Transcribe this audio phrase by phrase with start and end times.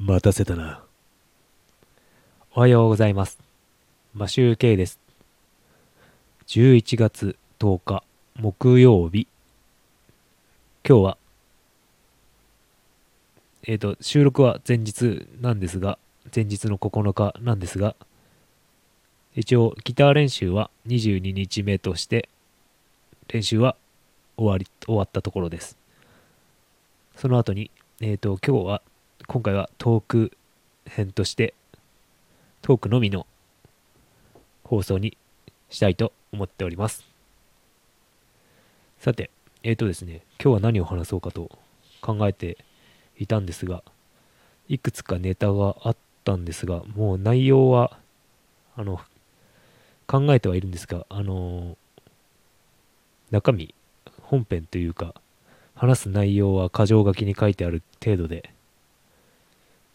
[0.00, 0.80] 待たせたな。
[2.54, 3.40] おはようございます。
[4.14, 5.00] マシューケイです。
[6.46, 8.04] 11月10日
[8.36, 9.26] 木曜日。
[10.88, 11.18] 今日は、
[13.64, 15.98] えっ、と、収録は前日なんですが、
[16.32, 17.96] 前日の9日なんですが、
[19.34, 22.28] 一応ギター練習は22日目として、
[23.26, 23.74] 練習は
[24.36, 25.76] 終わり、終わったところです。
[27.16, 28.82] その後に、えっ、と、今日は、
[29.30, 30.32] 今回はトーク
[30.86, 31.52] 編として、
[32.62, 33.26] トークのみの
[34.64, 35.18] 放送に
[35.68, 37.04] したいと思っております。
[38.98, 39.30] さて、
[39.62, 41.50] えっ、とですね、今日は何を話そうかと
[42.00, 42.56] 考えて
[43.18, 43.82] いたんですが、
[44.66, 47.98] いくつかネタがあったんですが、もう内容は、
[48.76, 48.98] あの、
[50.06, 51.76] 考えてはいるんですが、あの
[53.30, 53.74] 中身、
[54.22, 55.12] 本編というか、
[55.74, 58.54] 話す内容は箇条書きに書いてある程度で、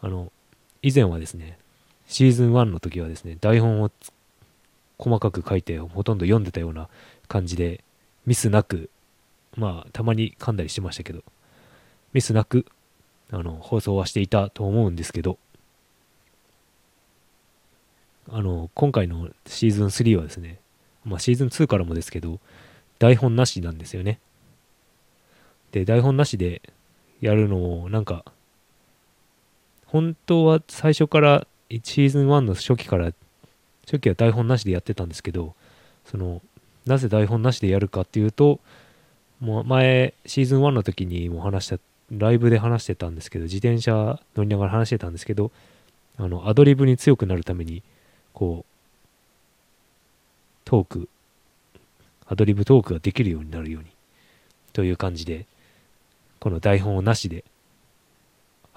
[0.00, 0.32] あの、
[0.82, 1.58] 以前はですね、
[2.06, 3.90] シーズン1の時はですね、台本を
[4.98, 6.88] 細かく書いて、ほとんど読んでたような
[7.28, 7.84] 感じで、
[8.26, 8.90] ミスなく、
[9.56, 11.22] まあ、たまに噛んだりしてましたけど、
[12.12, 12.66] ミスなく、
[13.30, 15.38] あの、放送はしていたと思うんですけど、
[18.28, 20.58] あの、今回のシーズン3はですね、
[21.04, 22.38] まあ、シーズン2からもですけど、
[22.98, 24.20] 台本なしなんですよね。
[25.72, 26.62] で、台本なしで
[27.20, 28.24] やるのを、なんか、
[29.90, 33.12] 本当は最初から、シーズン1の初期から、
[33.86, 35.54] 初期は台本なしでやってたんですけど、
[36.04, 36.40] その、
[36.86, 38.60] なぜ台本なしでやるかっていうと、
[39.40, 41.78] もう前、シーズン1の時にも話した、
[42.12, 45.50] ライブで話してたんですけど、自転車乗りながら話してたんですけど、
[46.18, 47.82] あの、アドリブに強くなるために、
[48.32, 48.70] こう、
[50.64, 51.08] トーク、
[52.28, 53.88] アドリブトークができるようになるように、
[54.72, 55.46] という感じで、
[56.38, 57.44] この台本をなしで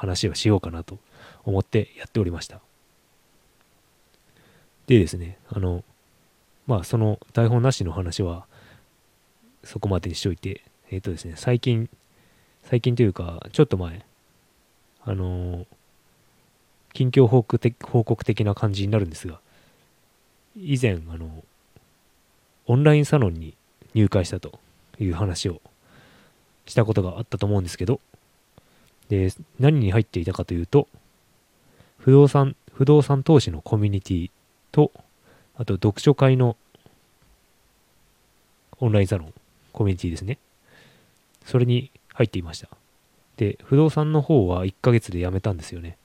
[0.00, 0.98] 話をしようかなと
[1.44, 2.60] 思ってやっておりました。
[4.86, 5.84] でですね、あの、
[6.66, 8.46] まあその台本なしの話は
[9.62, 11.90] そこまでにしといて、えっ、とですね、最近、
[12.64, 14.06] 最近というか、ちょっと前、
[15.04, 15.66] あの
[16.94, 19.38] 近況報告的報告的な感じになるんですが、
[20.56, 21.44] 以前、あの、
[22.66, 23.54] オンラインサロンに
[23.92, 24.60] 入会したと
[24.98, 25.60] いう話を
[26.64, 28.00] したことがあったと思うんですけど、
[29.10, 30.88] で、何に入っていたかというと、
[31.98, 34.30] 不動産、不動産投資のコミュニティ
[34.70, 34.92] と、
[35.56, 36.56] あと読書会の
[38.78, 39.34] オンラインサロン、
[39.72, 40.38] コミュニティですね。
[41.44, 42.68] それに入っていました。
[43.36, 45.98] で、不動産の方は1ヶ月で辞めたんですよね。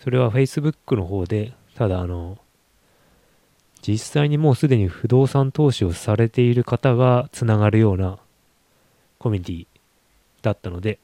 [0.00, 2.36] それは Facebook の方で、ただあの、
[3.80, 8.18] 実際にもうすでに不動産投資をされている方がつながるような
[9.18, 9.66] コミュニティ
[10.42, 10.98] だったので、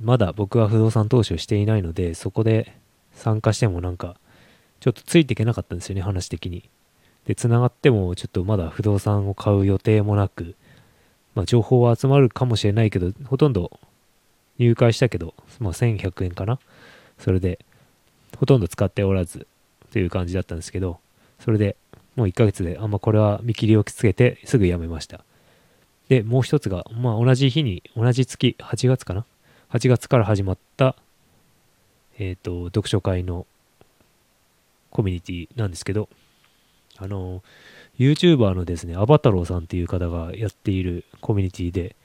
[0.00, 2.76] まだ僕は不動産投資をしていないので、そこで
[3.12, 4.16] 参加してもなんか、
[4.80, 6.68] ちょっとついていけなかったんですよね、話的に。
[7.26, 10.54] で、つながってもちょっとまだ不動産を買う予定もなく、
[11.34, 13.78] まあ情報は集まるかもしれないけど、ほとんど
[14.58, 16.58] 入会したけど、まあ1100円かな。
[17.18, 17.58] それで、
[18.38, 19.46] ほとんど使っておらず、
[19.92, 20.98] という感じだったんですけど、
[21.40, 21.76] それで
[22.16, 25.24] もう1ヶ月で、あんまこれは見切りをつけてすぐ辞めました。
[26.08, 29.24] で、もう一つが、まあ同じ日に、同じ月、8月かな
[29.72, 30.96] ?8 月から始まった、
[32.18, 33.46] えっ、と、読書会の
[34.90, 36.08] コミュニティなんですけど、
[36.98, 37.42] あの、
[37.98, 41.96] YouTuber のですね、アバタローさんっていう方がやっているコミュニティで、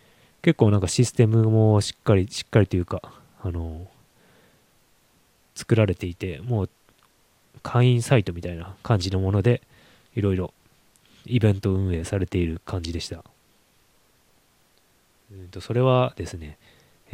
[0.42, 3.02] 結構なんかシステムもしっかり、しっかりというか、
[3.42, 3.88] あの、
[5.56, 6.70] 作られていて、もう
[7.64, 9.62] 会員サイトみたいな感じのもので、
[10.16, 10.54] いろいろ
[11.26, 13.24] イベント運営されている感じでした。
[15.32, 16.58] うんとそれはですね、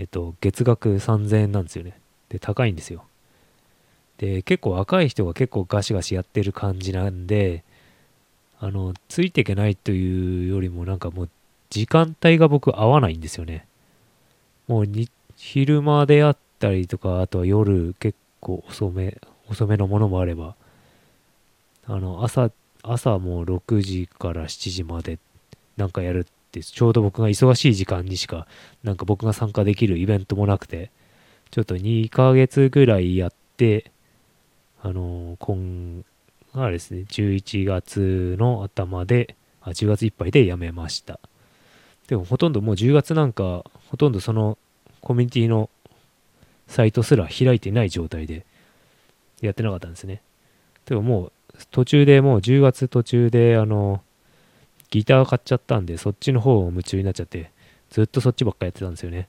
[0.01, 1.94] えっと、月額3000円なんですよね。
[2.29, 3.06] で、高いんですよ。
[4.17, 7.63] で、結構若い人が結構ガシガシやってる感じなんで、
[8.59, 11.29] あの、ついていけないというよりもなんかもう
[11.69, 13.67] 時間帯が僕合わないんですよね。
[14.67, 14.88] もう
[15.35, 19.20] 昼間であったりとか、あとは夜結構遅め、
[19.52, 20.55] 遅めのものもあれば、
[21.85, 22.49] あの、朝、
[22.81, 25.20] 朝もう6時から7時まで
[25.78, 28.46] なんかやるって、ちょうど僕が忙しい時間にしか、
[28.84, 30.92] なんか僕が参加できるイベントもなくて、
[31.50, 33.92] ちょっと2ヶ月ぐらいやって、
[34.84, 36.03] あの、今、
[36.53, 41.20] あれですね、11月の頭で、あ、10月いっぱいで辞めました。
[42.08, 44.58] でもほとんどもう10月なんか、ほとんどその
[45.00, 45.70] コミュニティの
[46.68, 48.46] サイトすら開いてない状態で
[49.42, 50.22] やってなかったんですね。
[50.86, 51.32] でももう
[51.70, 54.02] 途中でもう10月途中であの
[54.91, 57.49] ギター買っちゃったんでそっちの方を夢中になっちゃって
[57.90, 59.28] ずっとそっちばっかやってたんですよね。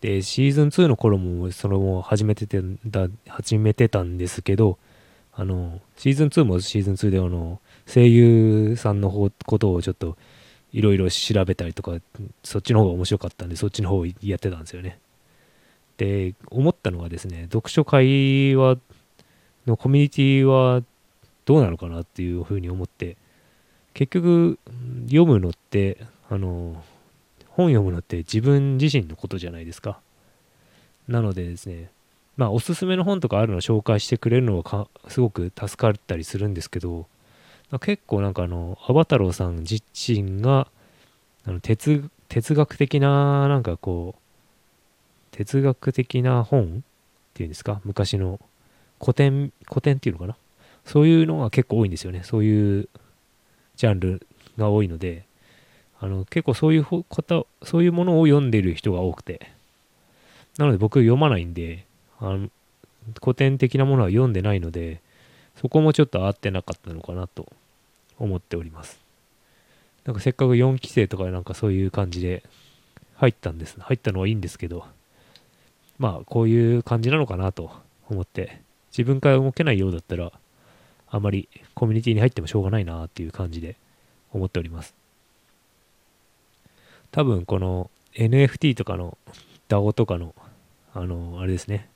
[0.00, 4.78] で、シーズン2の頃もそれも始めててだ、始めてたんですけど、
[5.32, 10.18] あの、シーズン2もシーズン2であの、声優さんの方ことをちょっと
[10.72, 11.92] いろいろ調べたりとか、
[12.42, 14.98] そっちの方が面白かったんで、そっちの方をやってたんですよね。
[15.96, 18.76] で、思ったのはですね、読書会は、
[19.66, 20.82] のコミュニティは
[21.44, 23.16] どうなのかなっていうふうに思って、
[23.92, 24.58] 結局、
[25.06, 25.98] 読むのって、
[26.30, 26.82] あの、
[27.48, 30.00] 本読むのって自分自身のことじゃないですか。
[31.06, 31.90] なのでですね、
[32.36, 37.06] まあ、おすすめの本とかあるのを紹介してくれるのはすごく助かったりするんですけど、
[37.80, 40.66] 結構なんかあの、アバタローさん自身が、
[41.46, 46.82] あの哲哲学的な、なんかこう、哲学的な本っ
[47.34, 48.40] ていうんですか、昔の
[49.00, 50.36] 古典、古典っていうのかな？
[50.84, 52.22] そういうのが結構多いんですよね。
[52.24, 52.88] そういう
[53.76, 54.26] ジャンル
[54.58, 55.24] が多いので、
[56.00, 59.50] あの結構そういう方、そういうものを読んでる人が多くて、
[60.58, 61.86] なので僕読まないんで、
[62.20, 62.48] あの
[63.22, 65.00] 古典的なものは読んでないので、
[65.56, 67.50] そこもちょっと合ってなかったのかなと
[68.18, 69.00] 思っております。
[70.04, 72.42] なんかせっかく4期生とかなんかそういう感じで
[73.16, 73.80] 入ったんです。
[73.80, 74.86] 入ったのはいいんですけど、
[75.98, 77.70] まあこういう感じなのかなと
[78.10, 78.60] 思って、
[78.90, 80.32] 自分から動けないようだったら、
[81.14, 83.76] あまりコミュニティに入ってもしょうがないなっていう感じで
[84.32, 84.96] 思っております。
[87.12, 89.16] 多分この NFT とかの
[89.68, 90.34] DAO とかの、
[90.92, 91.88] あの、あれですね、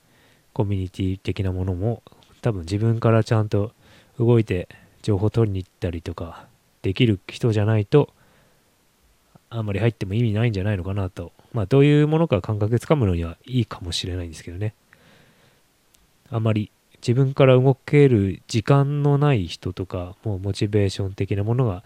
[0.52, 2.04] コミュニティ的なものも
[2.42, 3.72] 多分自分からちゃんと
[4.20, 4.68] 動いて
[5.02, 6.46] 情報取りに行ったりとか
[6.82, 8.10] できる人じゃないと
[9.50, 11.32] あんまり入っても意味ないんじゃないのかなと。
[11.52, 14.74] まあどういうものか感覚つかむのにはいいかもしれないんですけどね。
[16.30, 16.70] あまり
[17.00, 21.84] 自分から動ける時間のない人とか、もうモチベーション的なものが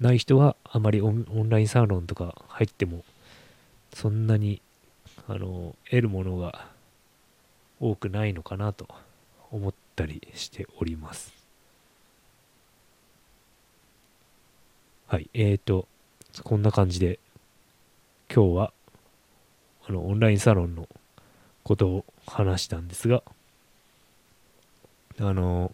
[0.00, 3.04] ない人はあまりオンラインサロンとか入っても
[3.92, 4.60] そんなに
[5.28, 6.66] あの得るものが
[7.80, 8.88] 多くないのかなと
[9.50, 11.32] 思ったりしております。
[15.06, 15.86] はい、えーと、
[16.42, 17.20] こんな感じで
[18.34, 18.72] 今日は
[19.86, 20.88] あのオンラインサロンの
[21.62, 23.22] ことを話したんですが、
[25.20, 25.72] あの、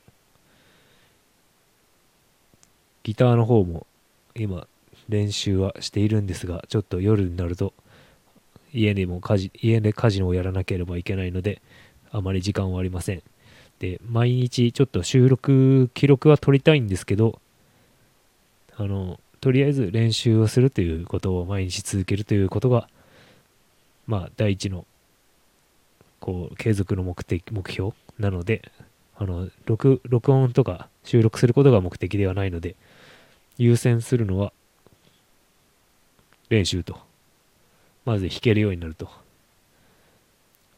[3.03, 3.87] ギターの方も
[4.35, 4.67] 今
[5.09, 7.73] 練習はしているんですが、ちょっと夜になると
[8.73, 11.61] 家でも家事、家で家事をやらなければいけないので、
[12.11, 13.23] あまり時間はありません。
[13.79, 17.41] で、毎日ちょっと収録、記録は取りたいんですけど、
[18.77, 22.89] あの、とりあえず練習をするということを毎日続けるということが、
[24.07, 24.87] まあ、第一の、
[26.21, 28.71] こう、継続の目的、目標なので、
[29.21, 32.75] あの、録、録音とか収録することが目的ではないので、
[33.59, 34.55] 優先するのは
[36.49, 36.99] 練習と。
[38.07, 39.11] まず弾けるようになると。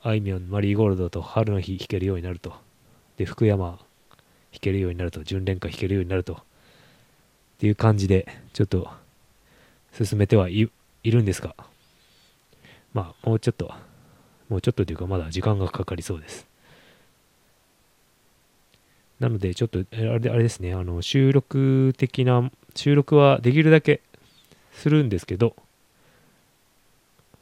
[0.02, 2.52] あいみょん、マリーゴールドと春の日弾けるようになると。
[3.16, 3.78] で、福山弾
[4.60, 5.22] けるようになると。
[5.22, 6.34] 純恋歌弾けるようになると。
[6.34, 6.36] っ
[7.60, 8.90] ていう感じで、ちょっと
[9.92, 10.68] 進めてはい
[11.04, 11.54] るんですが、
[12.92, 13.72] まあ、もうちょっと、
[14.48, 16.51] もうちょっとというか、まだ時間がかかりそうです。
[19.22, 24.00] なので、ちょっと、あれあれですね、あの、収録的な、収録はできるだけ
[24.72, 25.54] するんですけど、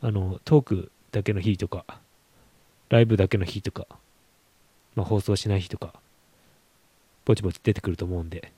[0.02, 1.86] あの、トークだけの日とか、
[2.90, 3.86] ライブだけの日とか、
[4.94, 5.94] まあ、放送しない日とか、
[7.24, 8.52] ぼちぼち出てくると思うんで、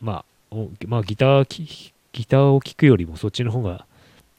[0.00, 0.56] まあ、
[0.88, 3.86] まあ、ギター、ギターを聴くよりもそっちの方が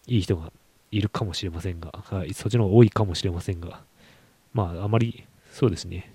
[0.08, 0.52] いい人が
[0.92, 3.80] いるかもしれませんが、はい、そっちの方が多いかもしれませんが、
[4.54, 5.24] まあ、あまり、
[5.54, 6.12] そうですね、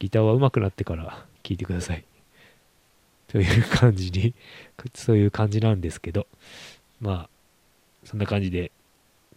[0.00, 2.04] ギターは上手くなってから聴いてください。
[3.28, 4.34] という感じに、
[4.94, 6.26] そういう感じなんですけど、
[7.00, 7.30] まあ、
[8.04, 8.72] そんな感じで、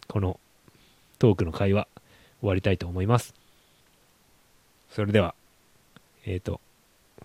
[0.08, 0.40] この
[1.20, 1.86] トークの会話
[2.40, 3.34] 終わりたいと思います。
[4.90, 5.34] それでは、
[6.26, 6.60] えっ、ー、と、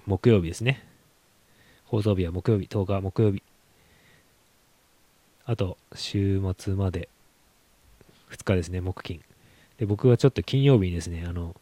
[0.05, 0.85] 木曜日ですね。
[1.85, 3.41] 放送日は木曜日、10日は木曜日。
[5.45, 7.09] あと、週末まで
[8.29, 9.21] 2日ですね、木金。
[9.77, 11.55] で、僕はちょっと金曜日にですね、あの、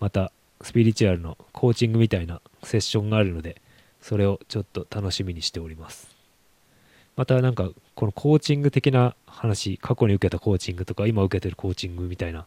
[0.00, 0.32] また
[0.62, 3.60] スピリチュアルのコーチングみたいなセッションがあるので、
[4.00, 6.14] それをちょっと楽しみにしております。
[7.16, 12.46] またなんか、このコーチング的な話、過去に受けたコーチングとか、今受けてるコーチングみたいな、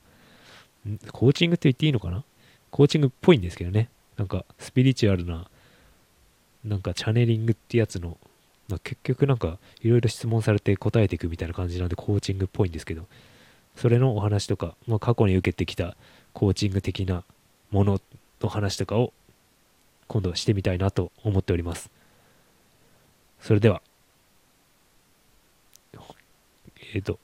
[1.11, 2.23] コーチングって言っていいのかな？
[2.71, 3.89] コーチングっぽいんですけどね。
[4.15, 5.47] なんか、スピリチュアルな、
[6.63, 8.17] なんかチャネリングってやつの、
[8.67, 13.07] ま、結局なんか、いろいろ質問されて答えていくみたいな感じなんで、コーチングっぽいんですけど、
[13.75, 15.97] それのお話とか、まあ、過去に受けてきた
[16.33, 17.23] コーチング的な
[17.71, 18.01] もの
[18.41, 19.13] の話とかを
[20.07, 21.91] 今度はしてみたいなと思っております。
[23.39, 23.81] それでは、
[26.93, 27.19] えっ、ー、と、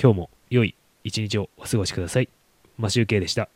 [0.00, 2.28] 今日も良い一日をお過ごしください。
[2.76, 3.48] マシュウケイでした。